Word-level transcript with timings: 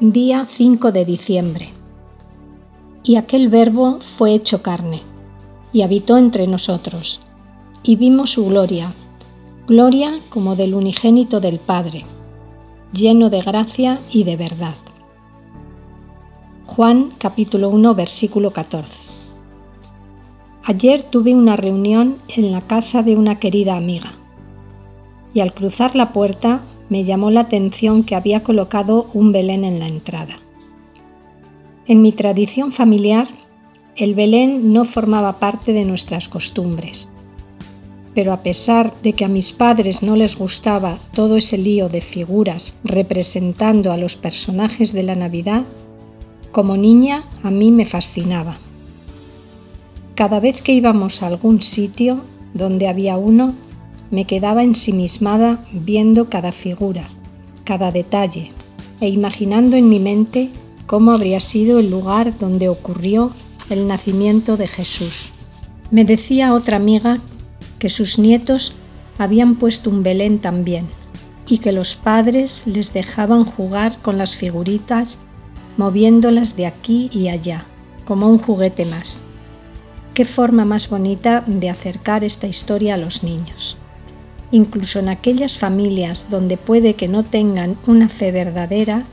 Día 0.00 0.46
5 0.48 0.92
de 0.92 1.04
diciembre. 1.04 1.70
Y 3.02 3.16
aquel 3.16 3.48
verbo 3.48 3.98
fue 4.00 4.32
hecho 4.32 4.62
carne, 4.62 5.02
y 5.72 5.82
habitó 5.82 6.18
entre 6.18 6.46
nosotros, 6.46 7.18
y 7.82 7.96
vimos 7.96 8.30
su 8.30 8.46
gloria, 8.46 8.94
gloria 9.66 10.12
como 10.28 10.54
del 10.54 10.74
unigénito 10.74 11.40
del 11.40 11.58
Padre, 11.58 12.04
lleno 12.92 13.28
de 13.28 13.42
gracia 13.42 13.98
y 14.08 14.22
de 14.22 14.36
verdad. 14.36 14.76
Juan 16.66 17.10
capítulo 17.18 17.68
1 17.68 17.96
versículo 17.96 18.52
14. 18.52 18.92
Ayer 20.62 21.02
tuve 21.02 21.34
una 21.34 21.56
reunión 21.56 22.18
en 22.28 22.52
la 22.52 22.60
casa 22.60 23.02
de 23.02 23.16
una 23.16 23.40
querida 23.40 23.76
amiga, 23.76 24.12
y 25.34 25.40
al 25.40 25.52
cruzar 25.52 25.96
la 25.96 26.12
puerta 26.12 26.60
me 26.88 27.04
llamó 27.04 27.30
la 27.30 27.40
atención 27.40 28.02
que 28.02 28.14
había 28.14 28.42
colocado 28.42 29.10
un 29.14 29.32
Belén 29.32 29.64
en 29.64 29.78
la 29.78 29.86
entrada. 29.86 30.38
En 31.86 32.02
mi 32.02 32.12
tradición 32.12 32.72
familiar, 32.72 33.28
el 33.96 34.14
Belén 34.14 34.72
no 34.72 34.84
formaba 34.84 35.38
parte 35.38 35.72
de 35.72 35.84
nuestras 35.84 36.28
costumbres. 36.28 37.08
Pero 38.14 38.32
a 38.32 38.42
pesar 38.42 38.94
de 39.02 39.12
que 39.12 39.24
a 39.24 39.28
mis 39.28 39.52
padres 39.52 40.02
no 40.02 40.16
les 40.16 40.36
gustaba 40.36 40.98
todo 41.12 41.36
ese 41.36 41.58
lío 41.58 41.88
de 41.88 42.00
figuras 42.00 42.74
representando 42.84 43.92
a 43.92 43.96
los 43.96 44.16
personajes 44.16 44.92
de 44.92 45.02
la 45.02 45.14
Navidad, 45.14 45.64
como 46.52 46.76
niña 46.76 47.24
a 47.42 47.50
mí 47.50 47.70
me 47.70 47.86
fascinaba. 47.86 48.58
Cada 50.14 50.40
vez 50.40 50.62
que 50.62 50.72
íbamos 50.72 51.22
a 51.22 51.26
algún 51.26 51.62
sitio 51.62 52.22
donde 52.54 52.88
había 52.88 53.16
uno, 53.16 53.54
me 54.10 54.24
quedaba 54.24 54.62
ensimismada 54.62 55.64
viendo 55.72 56.30
cada 56.30 56.52
figura, 56.52 57.08
cada 57.64 57.90
detalle, 57.90 58.52
e 59.00 59.08
imaginando 59.08 59.76
en 59.76 59.88
mi 59.88 60.00
mente 60.00 60.50
cómo 60.86 61.12
habría 61.12 61.40
sido 61.40 61.78
el 61.78 61.90
lugar 61.90 62.38
donde 62.38 62.68
ocurrió 62.68 63.32
el 63.70 63.86
nacimiento 63.86 64.56
de 64.56 64.66
Jesús. 64.66 65.30
Me 65.90 66.04
decía 66.04 66.54
otra 66.54 66.76
amiga 66.76 67.18
que 67.78 67.90
sus 67.90 68.18
nietos 68.18 68.72
habían 69.18 69.56
puesto 69.56 69.90
un 69.90 70.02
Belén 70.02 70.38
también 70.38 70.86
y 71.46 71.58
que 71.58 71.72
los 71.72 71.96
padres 71.96 72.62
les 72.66 72.92
dejaban 72.92 73.44
jugar 73.44 74.00
con 74.00 74.18
las 74.18 74.36
figuritas 74.36 75.18
moviéndolas 75.76 76.56
de 76.56 76.66
aquí 76.66 77.08
y 77.12 77.28
allá, 77.28 77.66
como 78.04 78.28
un 78.28 78.38
juguete 78.38 78.84
más. 78.84 79.20
Qué 80.12 80.24
forma 80.24 80.64
más 80.64 80.88
bonita 80.88 81.44
de 81.46 81.70
acercar 81.70 82.24
esta 82.24 82.48
historia 82.48 82.94
a 82.94 82.98
los 82.98 83.22
niños 83.22 83.77
incluso 84.50 84.98
en 84.98 85.08
aquellas 85.08 85.58
familias 85.58 86.26
donde 86.30 86.56
puede 86.56 86.94
que 86.94 87.08
no 87.08 87.24
tengan 87.24 87.78
una 87.86 88.08
fe 88.08 88.32
verdadera, 88.32 89.04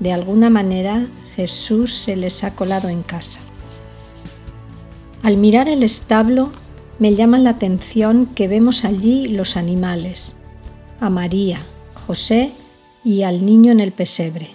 de 0.00 0.12
alguna 0.12 0.50
manera 0.50 1.08
Jesús 1.34 1.94
se 1.94 2.16
les 2.16 2.44
ha 2.44 2.54
colado 2.54 2.88
en 2.88 3.02
casa. 3.02 3.40
Al 5.22 5.36
mirar 5.36 5.68
el 5.68 5.82
establo, 5.82 6.52
me 6.98 7.14
llama 7.14 7.38
la 7.38 7.50
atención 7.50 8.26
que 8.26 8.48
vemos 8.48 8.84
allí 8.84 9.28
los 9.28 9.56
animales, 9.56 10.34
a 11.00 11.10
María, 11.10 11.58
José 12.06 12.52
y 13.04 13.22
al 13.22 13.44
niño 13.44 13.72
en 13.72 13.80
el 13.80 13.92
pesebre. 13.92 14.50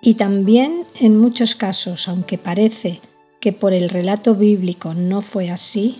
Y 0.00 0.14
también 0.14 0.84
en 0.98 1.18
muchos 1.18 1.54
casos, 1.54 2.08
aunque 2.08 2.38
parece 2.38 3.00
que 3.40 3.52
por 3.52 3.72
el 3.72 3.88
relato 3.90 4.34
bíblico 4.34 4.94
no 4.94 5.22
fue 5.22 5.50
así, 5.50 5.98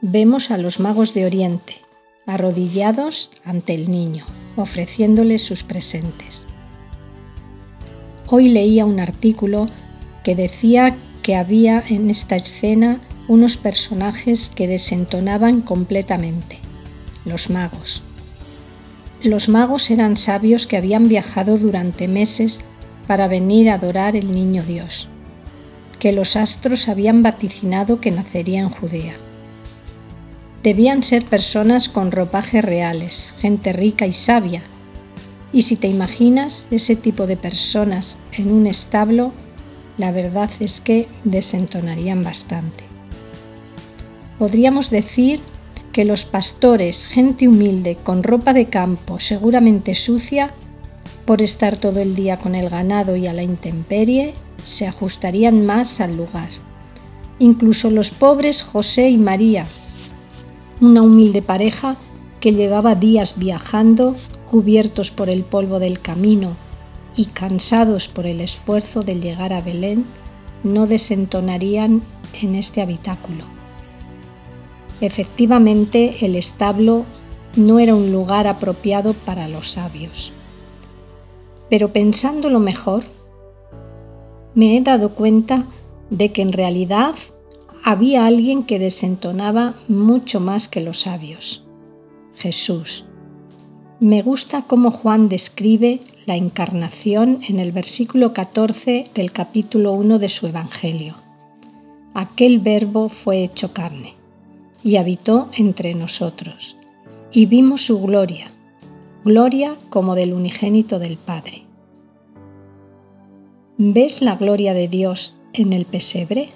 vemos 0.00 0.50
a 0.50 0.58
los 0.58 0.78
magos 0.78 1.14
de 1.14 1.26
Oriente, 1.26 1.78
arrodillados 2.26 3.30
ante 3.44 3.74
el 3.74 3.90
niño, 3.90 4.26
ofreciéndole 4.56 5.38
sus 5.38 5.64
presentes. 5.64 6.44
Hoy 8.28 8.48
leía 8.48 8.84
un 8.84 9.00
artículo 9.00 9.68
que 10.22 10.36
decía 10.36 10.96
que 11.22 11.36
había 11.36 11.82
en 11.88 12.10
esta 12.10 12.36
escena 12.36 13.00
unos 13.28 13.56
personajes 13.56 14.50
que 14.54 14.66
desentonaban 14.66 15.60
completamente, 15.60 16.58
los 17.24 17.50
magos. 17.50 18.02
Los 19.22 19.48
magos 19.48 19.90
eran 19.90 20.16
sabios 20.16 20.66
que 20.66 20.76
habían 20.76 21.08
viajado 21.08 21.58
durante 21.58 22.08
meses 22.08 22.62
para 23.06 23.28
venir 23.28 23.70
a 23.70 23.74
adorar 23.74 24.16
el 24.16 24.32
niño 24.32 24.62
Dios, 24.62 25.08
que 25.98 26.12
los 26.12 26.36
astros 26.36 26.88
habían 26.88 27.22
vaticinado 27.22 28.00
que 28.00 28.10
nacería 28.10 28.60
en 28.60 28.70
Judea 28.70 29.16
debían 30.62 31.02
ser 31.02 31.24
personas 31.24 31.88
con 31.88 32.12
ropajes 32.12 32.64
reales, 32.64 33.34
gente 33.38 33.72
rica 33.72 34.06
y 34.06 34.12
sabia. 34.12 34.62
Y 35.52 35.62
si 35.62 35.76
te 35.76 35.88
imaginas 35.88 36.68
ese 36.70 36.96
tipo 36.96 37.26
de 37.26 37.36
personas 37.36 38.18
en 38.32 38.52
un 38.52 38.66
establo, 38.66 39.32
la 39.98 40.12
verdad 40.12 40.50
es 40.60 40.80
que 40.80 41.08
desentonarían 41.24 42.22
bastante. 42.22 42.84
Podríamos 44.38 44.90
decir 44.90 45.40
que 45.92 46.04
los 46.04 46.24
pastores, 46.24 47.06
gente 47.06 47.48
humilde, 47.48 47.96
con 47.96 48.22
ropa 48.22 48.52
de 48.52 48.66
campo, 48.66 49.18
seguramente 49.18 49.94
sucia, 49.94 50.52
por 51.24 51.42
estar 51.42 51.76
todo 51.76 52.00
el 52.00 52.14
día 52.14 52.38
con 52.38 52.54
el 52.54 52.70
ganado 52.70 53.16
y 53.16 53.26
a 53.26 53.32
la 53.32 53.42
intemperie, 53.42 54.34
se 54.64 54.86
ajustarían 54.86 55.66
más 55.66 56.00
al 56.00 56.16
lugar. 56.16 56.48
Incluso 57.38 57.90
los 57.90 58.10
pobres 58.10 58.62
José 58.62 59.10
y 59.10 59.18
María, 59.18 59.66
una 60.80 61.02
humilde 61.02 61.42
pareja 61.42 61.96
que 62.40 62.52
llevaba 62.52 62.94
días 62.94 63.34
viajando, 63.36 64.16
cubiertos 64.50 65.10
por 65.10 65.28
el 65.28 65.42
polvo 65.42 65.78
del 65.78 66.00
camino 66.00 66.56
y 67.16 67.26
cansados 67.26 68.08
por 68.08 68.26
el 68.26 68.40
esfuerzo 68.40 69.02
de 69.02 69.20
llegar 69.20 69.52
a 69.52 69.60
Belén, 69.60 70.06
no 70.64 70.86
desentonarían 70.86 72.02
en 72.40 72.54
este 72.54 72.80
habitáculo. 72.80 73.44
Efectivamente, 75.00 76.24
el 76.24 76.36
establo 76.36 77.04
no 77.56 77.78
era 77.78 77.94
un 77.94 78.12
lugar 78.12 78.46
apropiado 78.46 79.14
para 79.14 79.48
los 79.48 79.72
sabios. 79.72 80.32
Pero 81.68 81.92
pensándolo 81.92 82.58
mejor, 82.58 83.04
me 84.54 84.76
he 84.76 84.80
dado 84.80 85.14
cuenta 85.14 85.66
de 86.10 86.32
que 86.32 86.42
en 86.42 86.52
realidad 86.52 87.14
había 87.82 88.26
alguien 88.26 88.64
que 88.64 88.78
desentonaba 88.78 89.74
mucho 89.88 90.40
más 90.40 90.68
que 90.68 90.80
los 90.80 91.00
sabios, 91.00 91.64
Jesús. 92.36 93.04
Me 94.00 94.22
gusta 94.22 94.62
cómo 94.62 94.90
Juan 94.90 95.28
describe 95.28 96.00
la 96.26 96.36
encarnación 96.36 97.40
en 97.48 97.58
el 97.58 97.72
versículo 97.72 98.32
14 98.32 99.10
del 99.14 99.32
capítulo 99.32 99.92
1 99.92 100.18
de 100.18 100.28
su 100.28 100.46
Evangelio. 100.46 101.16
Aquel 102.14 102.60
verbo 102.60 103.08
fue 103.08 103.42
hecho 103.44 103.72
carne 103.72 104.14
y 104.82 104.96
habitó 104.96 105.50
entre 105.54 105.94
nosotros, 105.94 106.76
y 107.30 107.46
vimos 107.46 107.82
su 107.86 108.00
gloria, 108.00 108.52
gloria 109.24 109.76
como 109.90 110.14
del 110.14 110.32
unigénito 110.32 110.98
del 110.98 111.18
Padre. 111.18 111.64
¿Ves 113.76 114.22
la 114.22 114.36
gloria 114.36 114.74
de 114.74 114.88
Dios 114.88 115.34
en 115.52 115.72
el 115.72 115.84
pesebre? 115.84 116.50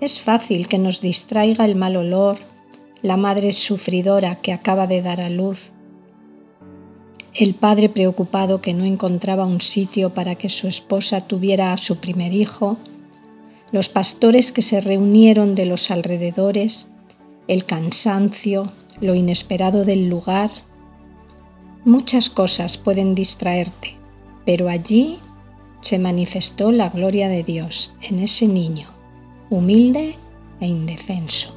Es 0.00 0.20
fácil 0.20 0.66
que 0.66 0.78
nos 0.78 1.00
distraiga 1.00 1.64
el 1.64 1.76
mal 1.76 1.96
olor, 1.96 2.38
la 3.02 3.16
madre 3.16 3.52
sufridora 3.52 4.36
que 4.36 4.52
acaba 4.52 4.86
de 4.86 5.02
dar 5.02 5.20
a 5.20 5.30
luz, 5.30 5.72
el 7.34 7.54
padre 7.54 7.88
preocupado 7.88 8.60
que 8.60 8.74
no 8.74 8.84
encontraba 8.84 9.46
un 9.46 9.60
sitio 9.60 10.14
para 10.14 10.34
que 10.34 10.48
su 10.48 10.68
esposa 10.68 11.20
tuviera 11.22 11.72
a 11.72 11.76
su 11.76 11.98
primer 11.98 12.32
hijo, 12.32 12.76
los 13.72 13.88
pastores 13.88 14.50
que 14.50 14.62
se 14.62 14.80
reunieron 14.80 15.54
de 15.54 15.66
los 15.66 15.90
alrededores, 15.90 16.88
el 17.46 17.64
cansancio, 17.64 18.72
lo 19.00 19.14
inesperado 19.14 19.84
del 19.84 20.08
lugar. 20.08 20.50
Muchas 21.84 22.30
cosas 22.30 22.76
pueden 22.76 23.14
distraerte, 23.14 23.96
pero 24.44 24.68
allí 24.68 25.18
se 25.82 25.98
manifestó 25.98 26.72
la 26.72 26.88
gloria 26.88 27.28
de 27.28 27.44
Dios 27.44 27.92
en 28.02 28.18
ese 28.18 28.48
niño, 28.48 28.88
humilde 29.50 30.16
e 30.60 30.66
indefenso. 30.66 31.54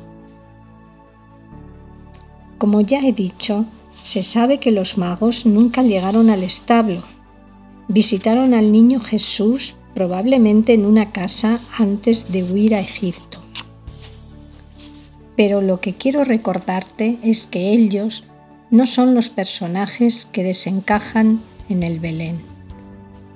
Como 2.58 2.82
ya 2.82 3.00
he 3.00 3.14
dicho, 3.14 3.66
se 4.02 4.24
sabe 4.24 4.60
que 4.60 4.72
los 4.72 4.98
magos 4.98 5.46
nunca 5.46 5.84
llegaron 5.84 6.30
al 6.30 6.44
establo. 6.44 7.04
Visitaron 7.88 8.54
al 8.54 8.72
niño 8.72 9.00
Jesús 9.00 9.76
probablemente 9.94 10.74
en 10.74 10.86
una 10.86 11.12
casa 11.12 11.60
antes 11.78 12.32
de 12.32 12.44
huir 12.44 12.74
a 12.74 12.80
Egipto. 12.80 13.40
Pero 15.36 15.62
lo 15.62 15.80
que 15.80 15.94
quiero 15.94 16.24
recordarte 16.24 17.18
es 17.24 17.46
que 17.46 17.72
ellos 17.72 18.24
no 18.72 18.86
son 18.86 19.14
los 19.14 19.30
personajes 19.30 20.26
que 20.26 20.44
desencajan 20.44 21.42
en 21.70 21.84
el 21.84 22.00
Belén. 22.00 22.42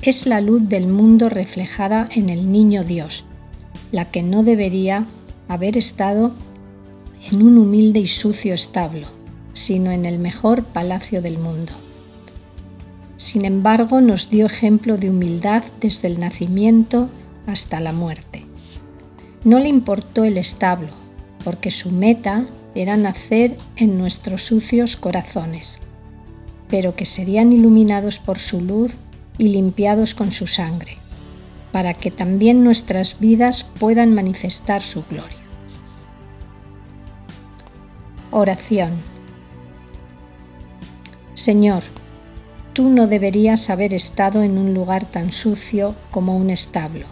Es 0.02 0.26
la 0.26 0.42
luz 0.42 0.68
del 0.68 0.88
mundo 0.88 1.30
reflejada 1.30 2.08
en 2.12 2.30
el 2.30 2.52
niño 2.52 2.84
Dios, 2.84 3.24
la 3.92 4.12
que 4.12 4.24
no 4.24 4.44
debería 4.44 5.06
haber 5.48 5.78
estado 5.78 6.34
en 7.32 7.42
un 7.42 7.58
humilde 7.58 8.00
y 8.00 8.08
sucio 8.08 8.54
establo, 8.54 9.08
sino 9.54 9.92
en 9.92 10.06
el 10.06 10.20
mejor 10.20 10.64
palacio 10.64 11.22
del 11.22 11.38
mundo. 11.38 11.74
Sin 13.18 13.46
embargo, 13.46 14.00
nos 14.02 14.30
dio 14.30 14.46
ejemplo 14.46 14.98
de 14.98 15.10
humildad 15.10 15.64
desde 15.82 16.08
el 16.08 16.20
nacimiento 16.20 17.10
hasta 17.48 17.80
la 17.80 17.92
muerte. 17.92 18.46
No 19.44 19.60
le 19.60 19.70
importó 19.70 20.24
el 20.24 20.38
establo, 20.38 20.90
porque 21.44 21.72
su 21.72 21.92
meta 21.92 22.48
era 22.76 22.96
nacer 22.96 23.58
en 23.76 23.98
nuestros 23.98 24.44
sucios 24.44 24.98
corazones, 24.98 25.80
pero 26.68 26.96
que 26.96 27.06
serían 27.06 27.52
iluminados 27.52 28.20
por 28.20 28.38
su 28.38 28.62
luz 28.62 28.94
y 29.38 29.50
limpiados 29.50 30.14
con 30.14 30.32
su 30.32 30.46
sangre, 30.46 30.98
para 31.72 31.94
que 31.94 32.12
también 32.12 32.64
nuestras 32.64 33.20
vidas 33.20 33.66
puedan 33.80 34.14
manifestar 34.14 34.82
su 34.82 35.04
gloria. 35.04 35.38
Oración 38.32 39.18
Señor, 41.48 41.84
tú 42.74 42.90
no 42.90 43.08
deberías 43.08 43.70
haber 43.70 43.94
estado 43.94 44.44
en 44.44 44.58
un 44.58 44.74
lugar 44.74 45.06
tan 45.06 45.32
sucio 45.32 45.96
como 46.12 46.36
un 46.36 46.50
establo, 46.50 47.06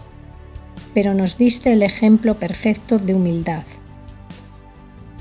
pero 0.92 1.14
nos 1.14 1.38
diste 1.38 1.72
el 1.72 1.82
ejemplo 1.82 2.34
perfecto 2.34 2.98
de 2.98 3.14
humildad. 3.14 3.62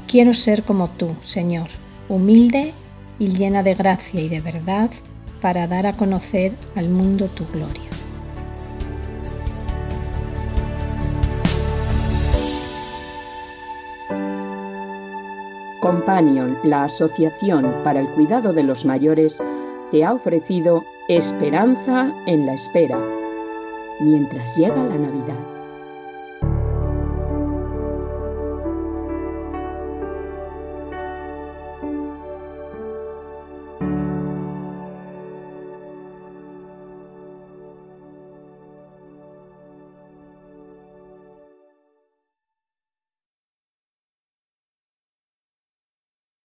Quiero 0.07 0.33
ser 0.33 0.63
como 0.63 0.89
tú, 0.89 1.15
Señor, 1.23 1.69
humilde 2.09 2.73
y 3.19 3.27
llena 3.27 3.63
de 3.63 3.75
gracia 3.75 4.19
y 4.19 4.27
de 4.27 4.41
verdad 4.41 4.89
para 5.39 5.67
dar 5.67 5.85
a 5.85 5.93
conocer 5.93 6.53
al 6.75 6.89
mundo 6.89 7.27
tu 7.27 7.45
gloria. 7.45 7.94
Companion, 15.85 16.57
la 16.63 16.85
Asociación 16.85 17.71
para 17.83 17.99
el 17.99 18.07
Cuidado 18.15 18.53
de 18.53 18.63
los 18.63 18.85
Mayores, 18.85 19.39
te 19.91 20.03
ha 20.03 20.13
ofrecido 20.13 20.83
Esperanza 21.09 22.11
en 22.25 22.47
la 22.47 22.55
Espera, 22.55 22.97
mientras 23.99 24.57
llega 24.57 24.83
la 24.83 24.97
Navidad. 24.97 25.54